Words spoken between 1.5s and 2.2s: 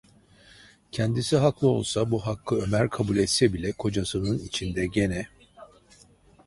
olsa,